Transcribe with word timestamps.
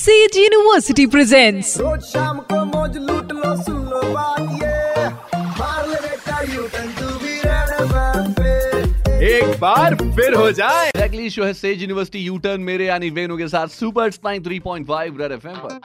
Says 0.00 0.36
university 0.36 1.04
presents 1.12 1.76
रोज 1.78 2.02
शाम 2.02 2.38
को 2.50 2.64
मौज 2.66 2.96
लूट 2.98 3.32
लो 3.32 3.54
सुन 3.62 3.80
लो 3.86 4.00
बात 4.12 4.40
ये। 4.62 5.08
मार 5.58 5.88
ले 5.88 5.98
बेटा 6.04 6.40
U 6.52 6.62
turn 6.74 6.88
to 7.00 7.08
be 7.24 7.34
red 7.44 7.68
एक 9.30 9.58
बार 9.60 9.94
फिर 9.94 10.34
हो 10.34 10.50
जाए। 10.52 10.86
एक्चुअली 10.88 11.28
शो 11.30 11.44
है 11.44 11.52
सेज 11.54 11.82
यूनिवर्सिटी 11.82 12.18
यू 12.18 12.38
टर्न 12.46 12.60
मेरे 12.70 12.86
यानी 12.86 13.10
वेनु 13.18 13.36
के 13.38 13.48
साथ 13.48 13.68
सुपर 13.74 14.10
स्पाइन 14.10 14.42
3.5 14.44 15.20
रेड 15.20 15.32
एफएम 15.32 15.56
पर। 15.64 15.78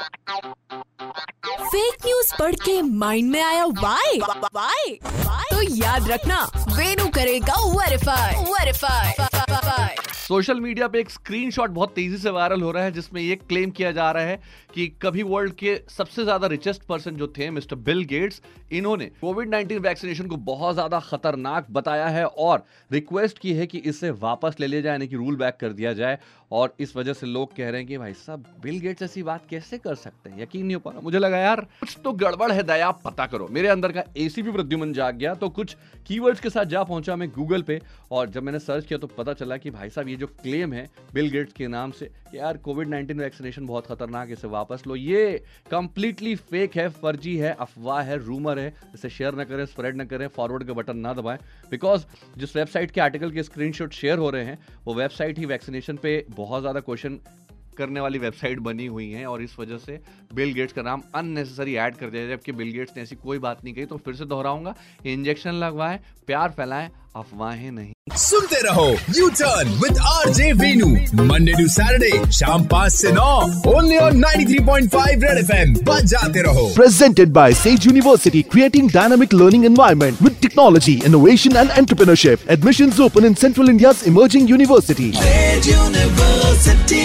फेक 1.65 2.05
न्यूज़ 2.05 2.33
पढ़ 2.39 2.55
के 2.63 2.81
माइंड 3.03 3.31
में 3.31 3.41
आया 3.41 3.65
वाई 3.83 4.19
वाई 4.55 4.97
तो 5.51 5.61
याद 5.75 6.09
रखना 6.11 6.41
वेनु 6.77 7.07
करेगा 7.15 7.61
वेरीफाई 7.69 8.43
वेरीफाई 8.51 9.13
सोशल 10.25 10.59
मीडिया 10.59 10.87
पे 10.87 10.99
एक 10.99 11.09
स्क्रीनशॉट 11.09 11.69
बहुत 11.69 11.93
तेज़ी 11.95 12.17
से 12.17 12.29
वायरल 12.29 12.61
हो 12.61 12.69
रहा 12.71 12.83
है, 12.83 12.91
जिसमें 12.91 13.21
ये 13.21 13.35
क्लेम 13.37 13.71
किया 13.71 13.91
जा 13.91 14.09
रहा 14.11 14.23
है 14.23 14.39
कि 14.73 14.87
कभी 15.01 15.23
वर्ल्ड 15.23 15.53
के 15.53 15.75
सबसे 15.89 16.23
ज़्यादा 16.23 16.47
रिचेस्ट 16.47 16.83
पर्सन 16.83 17.15
जो 17.15 17.27
थे 17.37 17.49
मिस्टर 17.49 17.75
बिल 17.85 18.03
गेट्स 18.03 18.41
इन्होंने 18.71 19.05
कोविड 19.21 19.49
19 19.49 19.79
वैक्सीनेशन 19.79 20.27
को 20.27 20.37
बहुत 20.45 20.73
ज़्यादा 20.75 20.99
खतरनाक 21.01 21.67
बताया 21.71 22.07
है 22.07 22.25
और 22.25 22.63
रिक्वेस्ट 22.91 23.39
की 23.39 23.53
है 23.53 23.67
कि 23.67 23.77
इसे 23.79 24.09
वापस 24.11 24.55
ले 24.59 24.67
लिया 24.67 24.81
जाए, 24.81 24.91
यानी 24.91 25.07
कि 25.07 25.15
रूल 25.15 25.35
बैक 25.35 25.57
कर 25.61 25.73
दिया 25.73 25.93
जाए। 25.93 26.17
और 26.51 26.73
इस 26.79 26.95
वजह 26.95 27.13
से 27.13 27.27
लोग 27.27 27.55
कह 27.55 27.69
रहे 27.69 27.81
हैं 27.81 27.87
कि 27.87 27.97
भाई 27.97 28.13
साहब 28.15 28.45
बिल 28.63 28.79
गेट्स 28.79 29.01
ऐसी 29.03 29.23
बात 29.23 29.45
कैसे 29.49 29.77
कर 29.77 29.95
सकते 29.95 30.29
हैं? 30.29 30.41
यकीन 30.41 30.65
नहीं 30.65 30.75
हो 30.75 30.79
पा 30.79 30.91
रहा। 30.91 31.01
मुझे 31.01 31.19
लगा, 31.19 31.37
यार, 31.37 31.61
कुछ 31.79 31.97
तो 32.03 32.11
गड़बड़ 32.13 32.51
है 32.51 32.63
दया, 32.63 32.89
पता 33.05 33.25
करो। 33.25 33.47
मेरे 33.51 33.67
अंदर 33.67 33.91
का 33.91 34.03
एसीपी 34.17 34.51
प्रद्युमन 34.51 34.93
जाग 34.93 35.15
गया 35.15 35.33
तो 35.35 35.49
कुछ 35.51 35.75
कीवर्ड्स 36.07 36.39
के 36.39 36.49
साथ 36.49 36.65
जा 36.65 36.83
पहुँचा 36.83 37.15
मैं 37.15 37.29
गूगल 37.31 37.61
पे। 37.61 37.79
और 38.11 38.29
जब 38.29 38.43
मैंने 38.43 38.59
सर्च 38.59 38.85
किया 38.85 38.99
तो 38.99 39.07
पता 39.09 39.33
चला 39.33 39.57
कि 39.57 39.71
भाई 39.71 39.89
साहब 39.89 40.09
ये 40.15 40.19
जो 40.19 40.27
क्लेम 40.41 40.73
है 40.73 40.87
बिल 41.13 41.29
गेट्स 41.29 41.53
के 41.53 41.67
नाम 41.67 41.91
से 41.91 42.09
यार 42.33 42.57
कोविड 42.57 42.87
19 42.89 43.19
वैक्सीनेशन 43.19 43.65
बहुत 43.65 43.87
खतरनाक 43.87 44.27
है, 44.27 44.33
इसे 44.33 44.47
वापस 44.47 44.83
लो। 44.87 44.95
ये 44.95 45.43
कंप्लीटली 45.71 46.35
फेक 46.35 46.75
है, 46.77 46.87
फर्जी 46.91 47.35
है, 47.37 47.53
अफवाह 47.55 48.01
है 48.01 48.17
रूमर 48.17 48.59
है। 48.59 48.73
इसे 48.93 49.09
शेयर 49.09 49.35
न 49.35 49.43
करें 49.43 49.65
स्प्रेड 49.65 50.01
न 50.01 50.05
करें 50.05 50.27
फॉरवर्ड 50.29 50.63
का 50.63 50.73
बटन 50.73 50.97
ना 50.97 51.13
दबाएँ। 51.13 51.39
बिकॉज़ 51.71 52.05
जिस 52.37 52.55
वेबसाइट 52.55 52.91
के 52.91 53.01
आर्टिकल 53.01 53.31
के 53.31 53.43
स्क्रीनशॉट 53.43 53.93
शेयर 53.93 54.17
हो 54.17 54.29
रहे 54.29 54.45
हैं, 54.45 54.57
वो 54.85 54.93
वेबसाइट 54.93 55.39
ही 55.39 55.45
वैक्सीनेशन 55.45 55.97
पे 55.97 56.25
बहुत 56.31 56.61
ज़्यादा 56.61 56.79
क्वेश्चन 56.81 57.19
करने 57.77 57.99
वाली 57.99 58.19
वेबसाइट 58.19 58.59
बनी 58.61 58.85
हुई 58.87 59.09
है 59.11 59.25
और 59.27 59.41
इस 59.41 59.59
वजह 59.59 59.77
से 59.77 59.99
बिल 60.33 60.53
गेट्स 60.53 60.73
का 60.73 60.81
नाम 60.81 61.01
अननेसेसरी 61.15 61.75
ऐड 61.75 61.95
कर 61.95 62.09
दिया। 62.09 62.27
जबकि 62.27 62.51
बिल 62.53 62.71
गेट्स 62.71 62.95
ने 62.97 63.03
ऐसी 63.03 63.15
कोई 63.17 63.39
बात 63.39 63.63
नहीं 63.63 63.73
कही 63.73 63.85
तो 63.85 63.97
फिर 63.97 64.15
से 64.15 64.25
दोहराऊँगा 64.25 64.75
इंजेक्शन 65.05 65.53
लगवाएँ, 65.55 65.99
प्यार 66.27 66.51
फैलाएँ 66.51 66.89
अफवाहें 67.15 67.71
नहीं 67.71 68.17
सुनते 68.17 68.61
रहो 68.63 68.87
U 69.17 69.27
turn 69.39 69.69
with 69.83 69.97
R 70.07 70.29
J 70.33 70.51
Venu 70.61 70.87
Monday 71.25 71.53
to 71.59 71.67
Saturday 71.75 72.31
शाम 72.37 72.65
पाँच 72.73 72.91
से 72.93 73.11
नौ 73.11 73.29
ओनली 73.73 73.97
ऑन 73.97 74.23
93.5 74.23 75.23
रेड 75.23 75.37
एफएम 75.37 75.73
बजाते 75.89 76.41
रहो 76.47 76.65
presented 76.79 77.33
by 77.37 77.45
Sage 77.61 77.87
University, 77.91 78.43
creating 78.55 78.91
dynamic 78.95 79.37
learning 79.41 79.63
environment 79.71 80.21
with 80.27 80.41
technology, 80.45 80.97
innovation 81.11 81.59
and 81.63 81.75
entrepreneurship. 81.83 82.45
Admissions 82.57 82.99
open 83.07 83.29
in 83.31 83.39
Central 83.45 83.73
India's 83.75 84.03
emerging 84.13 84.51
university. 84.53 85.11
University 85.67 87.03